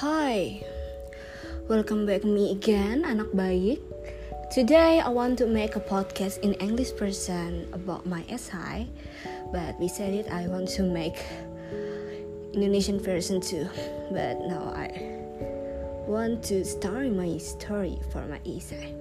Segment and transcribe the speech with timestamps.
[0.00, 0.64] Hi,
[1.68, 3.84] welcome back me again, anak baik.
[4.48, 8.88] Today I want to make a podcast in English person about my SI,
[9.52, 11.20] but we said it I want to make
[12.56, 13.68] Indonesian version too.
[14.08, 14.88] But now I
[16.08, 18.96] want to start my story for my SI.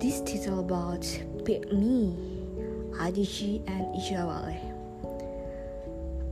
[0.00, 1.04] This title about
[1.44, 2.16] Pick Me,
[2.96, 4.75] Adichie and Ijeawele.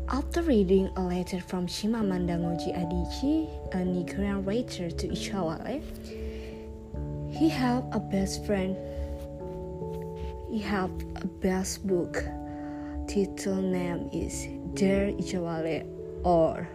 [0.09, 5.81] After reading a letter from Chimamanda Ngozi Adichie, a Nigerian writer to Ijeawele,
[7.33, 8.77] he have a best friend.
[10.51, 12.23] He have a best book.
[13.09, 15.89] Title name is Dear Ijeawele
[16.23, 16.69] or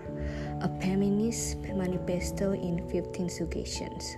[0.61, 4.15] a feminist manifesto in 15 suggestions.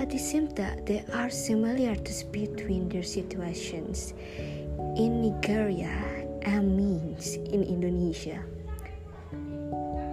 [0.00, 4.14] At the same time, there are similarities between their situations
[4.96, 6.15] in Nigeria
[6.46, 8.40] and means in Indonesia.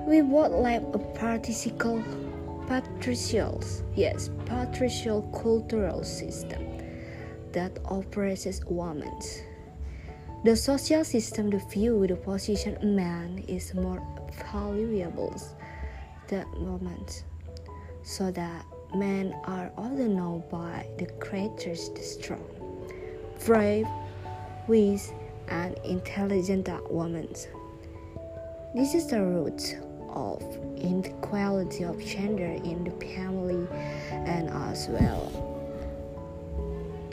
[0.06, 2.04] We both live a patriarchal,
[2.68, 3.64] patriarchal,
[3.96, 6.62] yes, patricial cultural system
[7.54, 9.14] that oppresses women.
[10.44, 14.02] The social system the view the position man is more
[14.52, 15.40] valuable
[16.28, 17.06] than women,
[18.02, 22.44] so that men are often known by the creatures the strong,
[23.46, 23.88] brave,
[24.68, 25.14] wise,
[25.48, 27.28] and intelligent women.
[28.76, 29.78] This is the root
[30.10, 30.42] of
[30.76, 33.68] inequality of gender in the family
[34.12, 35.32] and as well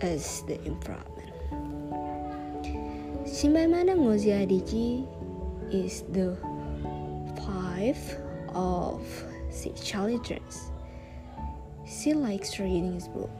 [0.00, 1.16] as the environment.
[3.26, 5.06] Chimamanda Ngozi Adichie
[5.72, 6.36] is the
[7.46, 8.18] five
[8.54, 9.00] of
[9.50, 10.42] six children.
[11.86, 13.30] She likes reading his book.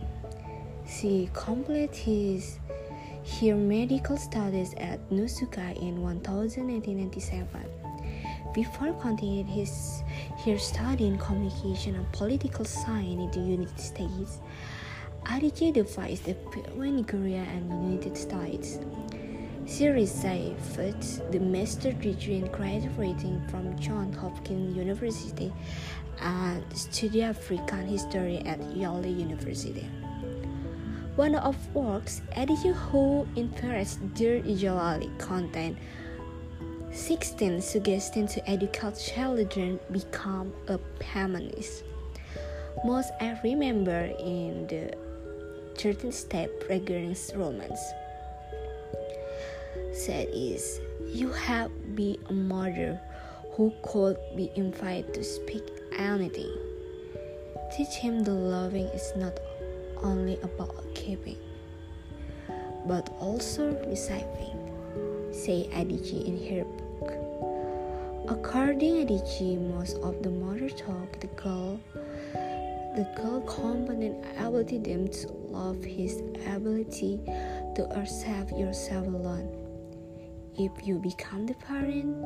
[0.86, 2.59] She completed his
[3.38, 7.46] her medical studies at Nsukka in 1997.
[8.52, 10.02] Before continuing his
[10.44, 14.40] her study in communication and political science in the United States,
[15.24, 16.34] Adichie devised the
[16.76, 18.80] Nigeria and United States.
[19.66, 20.76] She received
[21.30, 22.50] the master degree in
[22.98, 25.52] writing from Johns Hopkins University
[26.20, 29.86] and studied African history at Yale University.
[31.20, 35.76] One of works edition who interest Dear Ijeawele content
[36.92, 40.80] 16 suggestions to educate children become a
[41.12, 41.84] feminist.
[42.86, 44.96] Most I remember in the
[45.76, 47.84] 13th step regarding romance
[49.92, 50.80] said is
[51.12, 52.98] you have be a mother
[53.58, 56.56] who could be invited to speak anything.
[57.76, 59.38] Teach him the loving is not
[60.02, 61.38] only about keeping,
[62.86, 64.58] but also receiving,
[65.32, 67.30] say Adichie in her book.
[68.28, 71.80] According to Adichie, most of the mother talk the girl
[72.96, 77.20] the girl component ability them to love his ability
[77.76, 79.48] to accept yourself alone.
[80.58, 82.16] If you become the parent,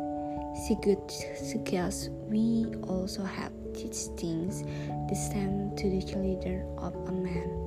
[0.67, 4.62] she could suggest we also have teach things
[5.11, 7.64] the same to the children of a man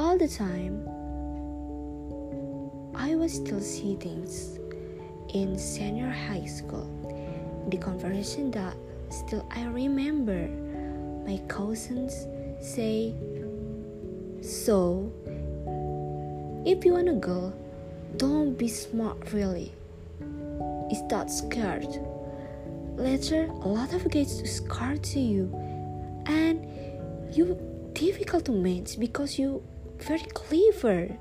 [0.00, 0.80] all the time.
[2.94, 4.26] I was still sitting
[5.34, 6.88] in senior high school.
[7.68, 8.74] The conversation that
[9.10, 10.48] still I remember
[11.28, 12.14] my cousins
[12.64, 13.14] say,
[14.40, 15.12] So,
[16.64, 17.52] if you wanna go,
[18.16, 19.70] don't be smart really.
[20.90, 21.92] Is that scared?
[22.96, 25.52] Later, a lot of kids scared to you,
[26.24, 26.64] and
[27.36, 27.58] you
[27.92, 29.62] difficult to manage because you
[30.02, 31.16] very clever.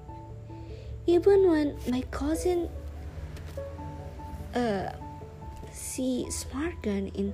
[1.06, 2.70] Even when my cousin
[4.56, 4.92] uh
[5.72, 7.34] see smart gun in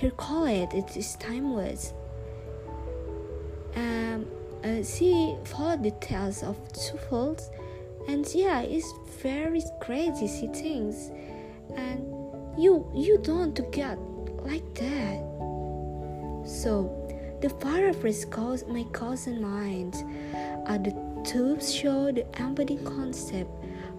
[0.00, 1.92] her college it is timeless.
[3.76, 4.26] Um
[4.64, 7.48] uh, she followed details of two folds
[8.08, 8.92] and yeah it's
[9.22, 11.10] very crazy she thinks
[11.76, 12.00] and
[12.58, 13.96] you you don't get
[14.42, 15.18] like that
[16.44, 16.97] so
[17.40, 19.94] the fireflies cause my cousin mind
[20.66, 20.94] are the
[21.24, 23.50] tubes show the embedding concept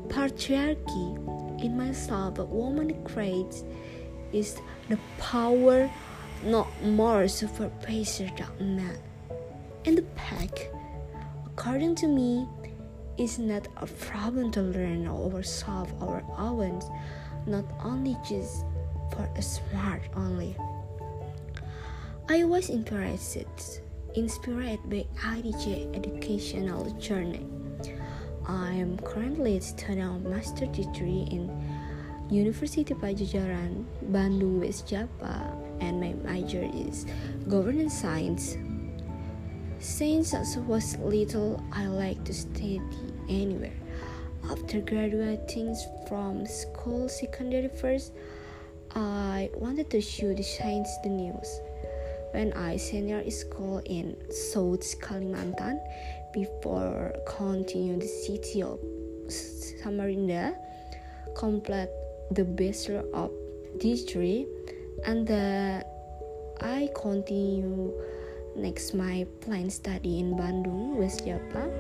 [0.08, 3.64] patriarchy in myself a woman creates
[4.34, 4.60] is
[4.90, 5.90] the power
[6.44, 8.98] not more superficial than man.
[9.86, 10.70] And the pack,
[11.46, 12.48] according to me,
[13.18, 16.82] is not a problem to learn or solve our own,
[17.46, 18.66] not only just
[19.12, 20.56] for a smart only.
[22.32, 23.48] I was interested,
[24.14, 27.44] inspired by Adichie educational journey.
[28.48, 31.50] I am currently studying master degree in
[32.30, 37.08] University Padjadjaran, Bandung West Japa, and my major is
[37.48, 38.58] governance science.
[39.80, 42.80] Since I was little, I like to study
[43.28, 43.74] anywhere.
[44.52, 45.76] After graduating
[46.08, 48.14] from school secondary first,
[48.94, 51.60] I wanted to show the science the news.
[52.32, 55.80] When I senior school in South Kalimantan,
[56.32, 58.80] before continue the city of
[59.28, 60.56] Samarinda,
[61.36, 61.90] complete
[62.32, 63.32] the Bachelor of
[63.82, 64.46] History,
[65.06, 65.84] and the
[66.62, 67.94] I continue
[68.56, 71.72] next my plan study in Bandung, West Java,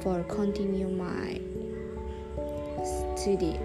[0.00, 1.40] for continue my
[3.16, 3.58] study.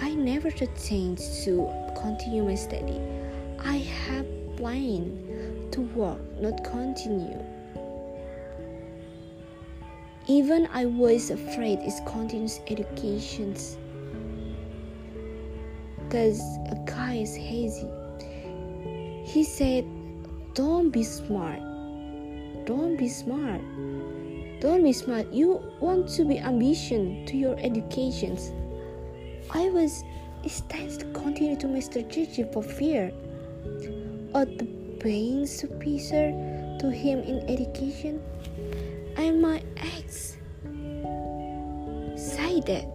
[0.00, 2.98] I never change to continue my study.
[3.64, 4.26] I have
[4.56, 7.42] plan to work, not continue.
[10.26, 13.54] Even I was afraid it's continuous education
[15.98, 16.40] because
[16.70, 17.88] a guy is hazy.
[19.24, 19.84] He said,
[20.54, 21.60] Don't be smart.
[22.66, 23.60] Don't be smart.
[24.60, 25.32] Don't be smart.
[25.32, 28.52] You want to be ambition to your educations.
[29.52, 30.04] I was
[30.68, 31.84] time to continue to Mr.
[31.84, 33.12] strategy for fear
[34.34, 34.68] or the
[35.02, 36.30] being superior
[36.78, 38.20] to him in education.
[39.16, 40.36] And my ex
[42.16, 42.86] say that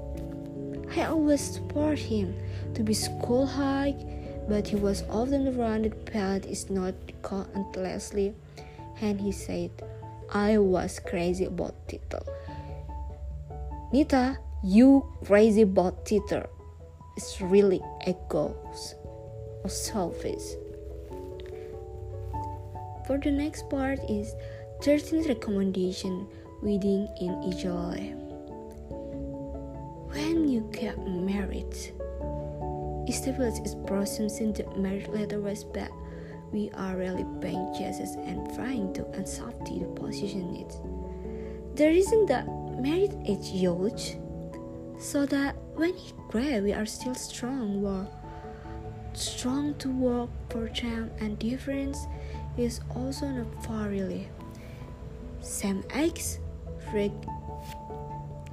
[0.95, 2.35] I always support him
[2.73, 3.95] to be school high,
[4.47, 6.93] but he was often around the path is not
[7.55, 8.33] endlessly,
[9.01, 9.71] and he said,
[10.31, 12.23] I was crazy about Tito.
[13.91, 16.49] Nita, you crazy about Tito.
[17.17, 18.95] It's really echoes
[23.07, 24.33] For the next part is
[24.81, 26.27] 13 recommendation
[26.61, 28.15] wedding in Ijole.
[30.11, 31.73] When you get married,
[33.07, 35.91] establish its process in the marriage letter was bad
[36.55, 41.75] we are really paying chances and trying to unsofty the position it.
[41.75, 42.47] The reason that
[42.79, 44.17] married is huge,
[44.97, 48.07] so that when he grow we are still strong work,
[49.17, 52.07] strong to work for them and difference
[52.57, 54.29] is also not far really.
[55.41, 56.39] Same eggs,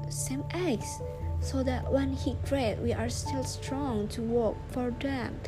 [0.08, 1.00] same eggs,
[1.40, 5.38] so that when he great we are still strong to work for them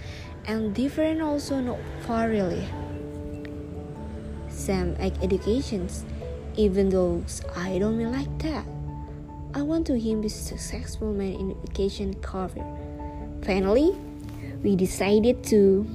[0.47, 2.67] and different also not far really.
[4.49, 6.05] Same like educations,
[6.57, 7.25] even though
[7.57, 8.65] I don't like that.
[9.55, 12.67] I want to him be successful man in education career.
[13.45, 13.95] Finally,
[14.65, 15.87] we decided to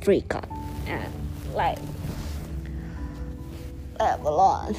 [0.00, 0.46] break up
[0.86, 1.10] and
[1.54, 1.78] like
[3.98, 4.76] level on.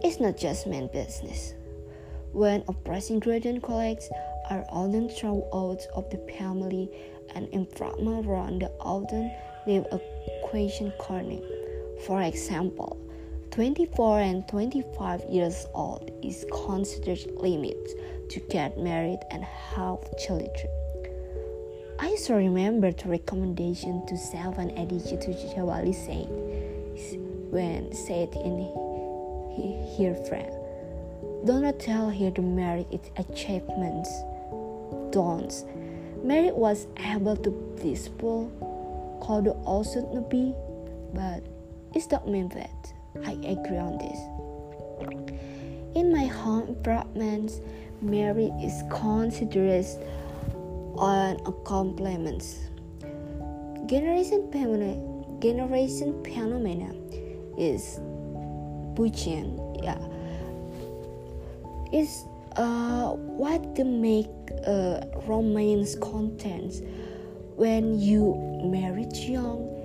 [0.00, 1.52] It's not just man business.
[2.32, 4.08] When oppressing graduate colleagues
[4.48, 6.90] are often thrown out of the family
[7.34, 9.30] and improvement around the often
[9.66, 10.00] leave a
[10.44, 11.40] question corner.
[12.06, 12.98] For example,
[13.50, 17.76] 24 and 25 years old is considered limit
[18.30, 20.85] to get married and have children.
[21.98, 26.28] I also remember the recommendation to self and edition to Jawali said
[27.50, 28.60] when said in
[29.96, 30.52] her friend.
[31.46, 34.10] Do not tell her to marry its achievements
[35.10, 35.64] dawns.
[36.22, 38.50] Mary was able to please Paul,
[39.64, 40.52] also to be,
[41.14, 41.42] but
[41.94, 42.92] it's not mean that
[43.24, 44.18] I agree on this.
[45.96, 47.60] In my home apartments,
[48.02, 49.86] Mary is considered
[50.98, 52.42] an compliment.
[53.86, 54.96] Generation phenomena,
[55.40, 56.92] generation phenomena
[57.58, 58.00] is
[58.94, 59.98] Buchian, yeah.
[61.92, 62.24] Is
[62.56, 64.26] uh, what to make
[64.66, 66.80] uh, romance contents
[67.56, 68.34] when you
[68.64, 69.76] married young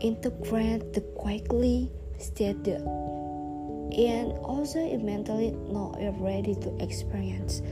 [0.00, 7.62] integrate the quickly state and also mentally not ready to experience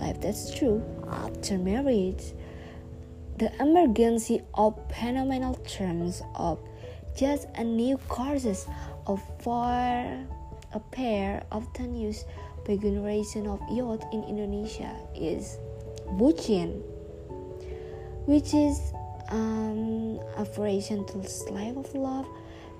[0.00, 2.32] life that's true after marriage
[3.38, 6.58] the emergency of phenomenal terms of
[7.16, 8.66] just a new courses
[9.06, 9.64] of for
[10.72, 12.26] a pair often used
[12.66, 15.58] by generation of youth in Indonesia is
[16.20, 16.82] bucin,
[18.26, 18.92] which is
[19.30, 22.26] um, a variation to slave of love.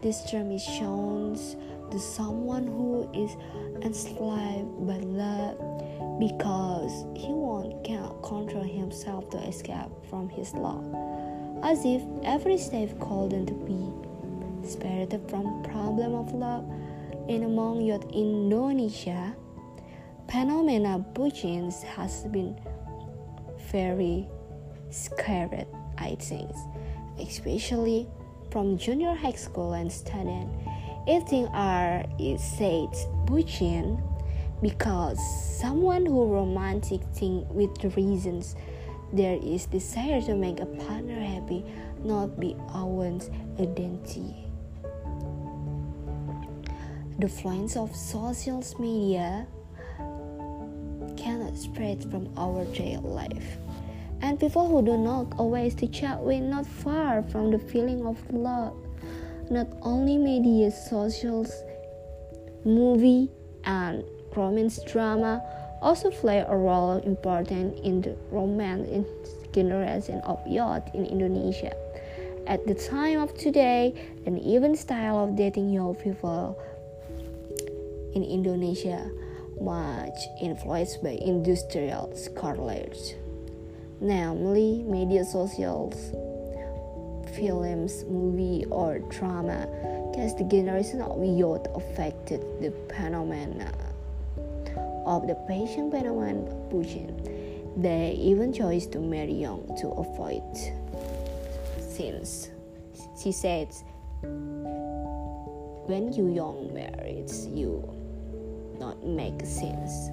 [0.03, 1.37] This term is shown
[1.91, 3.37] to someone who is
[3.83, 5.59] enslaved by love
[6.21, 7.83] because he won't
[8.23, 10.85] control himself to escape from his love,
[11.65, 16.65] as if every slave called to be spared from problem of love.
[17.29, 19.35] In among youth in Indonesia,
[20.31, 22.59] phenomena bullying has been
[23.73, 24.29] very
[24.91, 26.50] scared, I think,
[27.19, 28.09] especially
[28.50, 30.50] from junior high school and student.
[31.07, 32.91] If things are is said
[33.27, 34.03] bullying
[34.62, 35.19] because
[35.59, 38.55] someone who romantic thing with reasons
[39.12, 41.64] there is desire to make a partner happy,
[42.05, 44.35] not be one's identity.
[47.19, 49.47] The influence of social media
[51.17, 53.59] cannot spread from our daily life.
[54.23, 58.19] And people who do not always to chat with not far from the feeling of
[58.33, 58.76] love.
[59.50, 61.52] Not only media, socials,
[62.64, 63.31] movie,
[63.64, 65.43] and romance drama
[65.83, 69.07] also play a role important in the romance
[69.53, 71.73] generation of youth in Indonesia.
[72.47, 73.95] At the time of today,
[74.27, 76.59] an even style of dating young people
[78.15, 79.11] in Indonesia
[79.61, 83.15] much influenced by industrial scholars,
[84.01, 85.95] namely media socials,
[87.37, 89.69] films, movie, or drama,
[90.11, 93.71] because the generation of youth affected the phenomena
[95.07, 97.16] of the patient phenomenon pushing.
[97.76, 100.42] They even chose to marry young to avoid
[101.78, 102.50] sins.
[103.21, 103.85] She says,
[105.87, 107.83] when you young married, you
[108.78, 110.11] not make sins.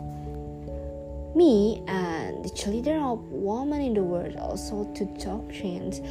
[1.36, 6.02] Me and the children of women in the world also to doctrines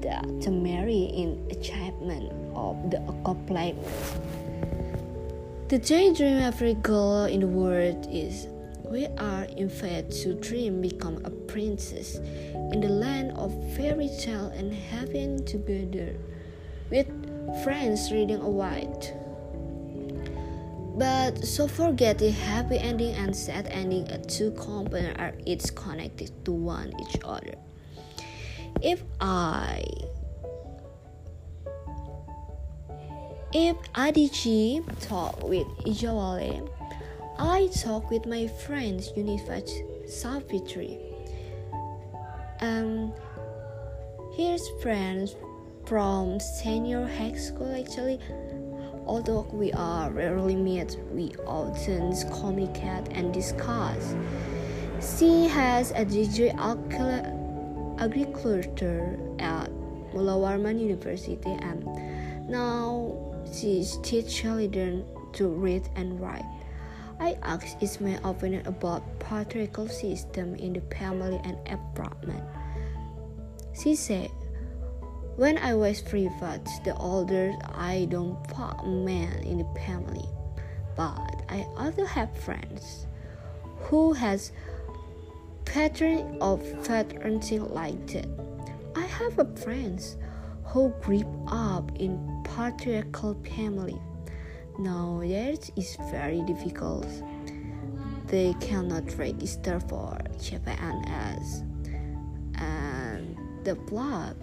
[0.00, 3.78] that to marry in achievement of the accomplishment
[5.68, 8.46] the daydream every girl in the world is
[8.84, 12.16] we are in fact to dream become a princess
[12.70, 16.14] in the land of fairy tale and heaven together
[16.88, 17.08] with
[17.64, 19.12] friends reading a white.
[20.96, 26.30] But so forget the happy ending and sad ending a two components are each connected
[26.44, 27.54] to one each other.
[28.82, 29.84] If I
[33.52, 36.68] If Adichie talk with Ijeawele,
[37.38, 39.70] I talk with my friends Unifat
[40.08, 40.98] Savitri.
[42.60, 43.12] Um,
[44.34, 45.36] here's friends
[45.86, 48.18] from senior high school actually.
[49.06, 54.16] Although we are rarely meet, we often communicate and discuss.
[55.00, 56.50] She has a degree
[57.98, 59.70] agriculture at
[60.12, 61.84] Mulawarman University and
[62.48, 66.44] now she teaches children to read and write.
[67.18, 72.44] I asked is opinion about patriarchal system in the family and apartment.
[73.72, 74.30] She said,
[75.36, 80.28] when I was private, the older I don't put man in the family,
[80.96, 83.06] but I also have friends
[83.80, 84.52] who has
[85.66, 88.28] pattern of parenting like that.
[88.94, 90.16] I have a friends
[90.76, 93.98] who grew up in patriarchal family.
[94.78, 97.08] Now that is very difficult.
[98.26, 101.64] They cannot register for CPNS
[102.60, 104.36] and the blood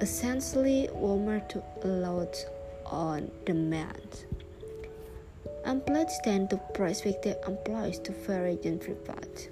[0.00, 2.34] essentially warmer to a lot
[2.86, 4.24] on demand.
[5.66, 9.50] Employees tend to prospective employees to very private.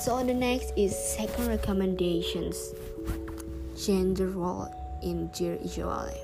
[0.00, 2.72] So the next is second recommendations
[3.86, 4.68] gender role
[5.02, 6.16] in Ijeawele.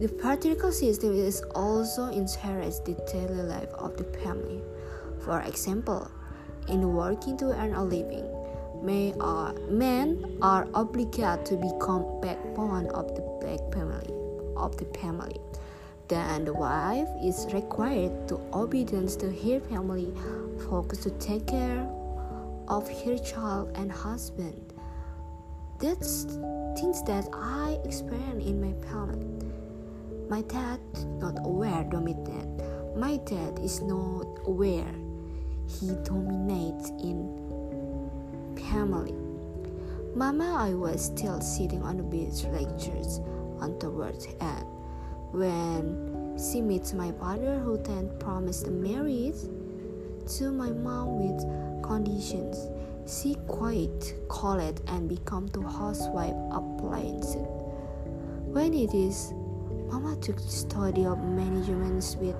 [0.00, 4.60] The patriarchal system is also inherits the daily life of the family.
[5.24, 6.10] For example,
[6.68, 8.26] in working to earn a living,
[8.82, 14.12] men are, men are obligated to become backbone of the black family
[14.56, 15.40] of the family.
[16.08, 20.12] Then the wife is required to obedience to her family,
[20.68, 21.88] focus to take care
[22.68, 24.63] of her child and husband
[25.84, 26.24] that's
[26.80, 29.26] things that I experienced in my family.
[30.30, 30.80] My dad
[31.20, 32.96] not aware dominant.
[32.96, 34.94] My dad is not aware
[35.68, 37.28] he dominates in
[38.56, 39.12] family.
[40.14, 43.20] Mama, I was still sitting on the beach lectures
[43.60, 44.66] on towards end
[45.32, 49.42] when she meets my father who then promised marriage
[50.38, 52.73] to my mom with conditions
[53.06, 57.36] she quit college and become the housewife appliance.
[58.46, 59.32] When it is,
[59.88, 62.36] Mama took the study of management with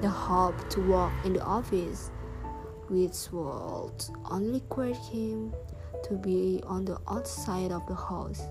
[0.00, 2.10] the hope to work in the office,
[2.88, 5.54] which would only require him
[6.04, 8.42] to be on the outside of the house.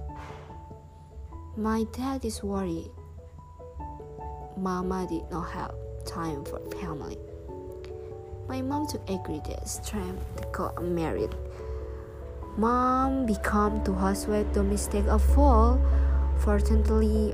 [1.57, 2.91] My dad is worried.
[4.57, 7.17] Mama did not have time for family.
[8.51, 11.33] My mom to agree that strength got married.
[12.57, 15.79] Mom become to housewife the mistake of all.
[16.39, 17.33] Fortunately,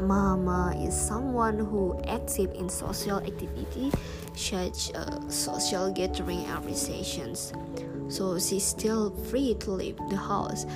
[0.00, 3.90] Mama is someone who active in social activity
[4.36, 4.92] such
[5.28, 7.52] social gathering and sessions.
[8.06, 10.66] So she's still free to leave the house.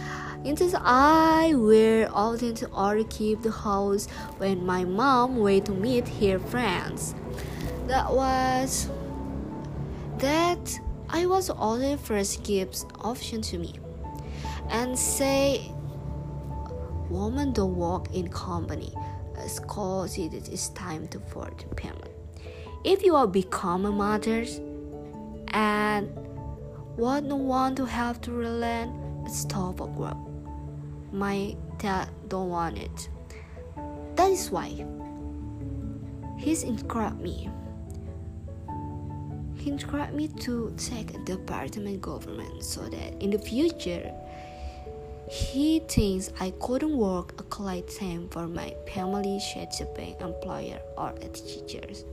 [0.43, 4.09] Instead, I were often to keep the house
[4.39, 7.15] when my mom went to meet her friends.
[7.87, 8.89] That was
[10.21, 13.75] that I was always first gives option to me
[14.69, 15.73] and say
[17.09, 18.95] woman don't work in company
[19.39, 22.11] as cause it is time to for the payment.
[22.85, 24.45] If you are become a mother
[25.49, 26.11] and
[26.97, 28.93] want no one to have to relent,
[29.31, 30.17] stop a work.
[31.13, 33.09] My dad don't want it.
[34.17, 34.87] That is why
[36.39, 37.51] he's encouraged me
[39.61, 44.13] he encouraged me to take the department government so that in the future
[45.31, 51.11] he thinks I couldn't work a collect time for my family, such bank employer or
[51.11, 52.05] a teachers.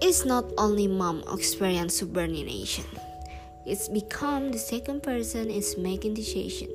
[0.00, 2.84] It's not only mom experience subordination.
[3.64, 6.70] It's become the second person is making decision.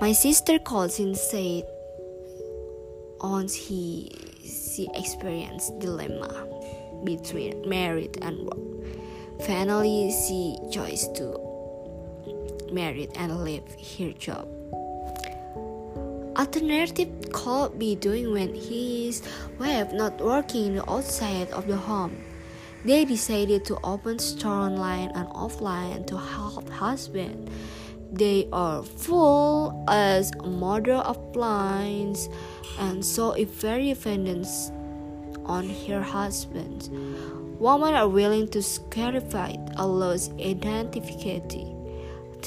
[0.00, 1.64] My sister cousin said
[3.20, 4.12] once he
[4.78, 6.46] she experienced dilemma
[7.02, 8.86] between married and work.
[9.42, 11.34] Finally, she chose to
[12.70, 13.66] marry and leave
[13.98, 14.46] her job.
[16.38, 19.20] Alternative could be doing when his
[19.58, 22.14] wife not working outside of the home.
[22.84, 27.50] They decided to open store online and offline to help husband.
[28.12, 32.28] They are full as a mother of blinds
[32.78, 34.46] and so if very dependent
[35.48, 36.88] on her husband.
[37.58, 41.74] Women are willing to sacrifice Allah's identity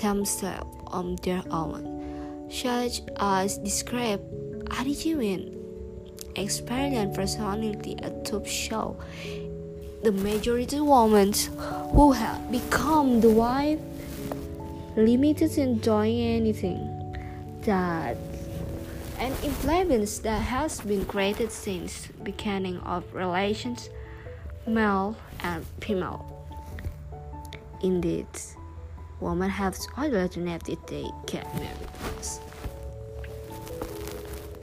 [0.02, 4.22] themselves on their own, such as describe
[4.72, 5.58] attitude,
[6.36, 8.96] experience, personality at top show.
[10.04, 11.34] The majority of women
[11.92, 13.80] who have become the wife
[14.96, 16.88] limited to doing anything
[17.62, 18.18] that
[19.22, 23.92] an influence that has been created since beginning of relations
[24.66, 26.26] male and female.
[27.84, 28.26] Indeed
[29.20, 31.88] women have other alternative they get married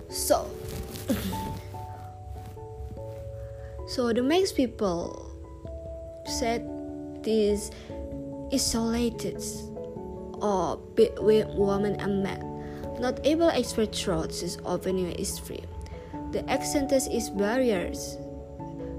[0.09, 0.51] so
[3.87, 5.31] so the makes people
[6.27, 6.66] said
[7.23, 7.71] this
[8.53, 9.40] isolated
[10.42, 12.48] or between women and man
[12.99, 15.65] not able to express truths is often is free.
[16.33, 18.19] The accent is barriers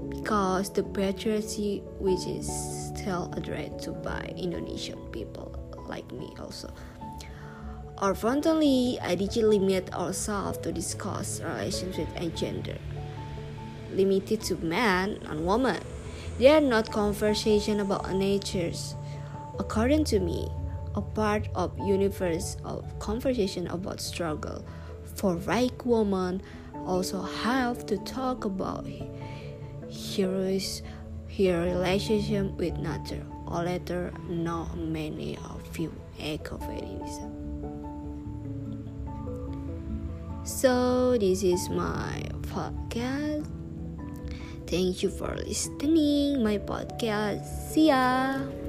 [0.08, 2.46] because the patriarchy which is
[2.94, 5.54] still addressed to by Indonesian people
[5.88, 6.72] like me also.
[8.02, 12.78] Or frontally, I did limit ourselves to discuss relationships and gender.
[13.92, 15.80] Limited to man and woman.
[16.38, 18.94] They are not conversation about natures.
[19.58, 20.48] According to me,
[20.94, 24.64] a part of universe of conversation about struggle
[25.16, 26.42] for right woman
[26.86, 28.86] also have to talk about
[29.88, 30.82] heroes
[31.36, 33.24] her relationship with nature.
[33.46, 37.40] Or later not many of you echo feminism
[40.44, 43.46] so this is my podcast.
[44.66, 47.44] Thank you for listening my podcast.
[47.70, 48.59] See ya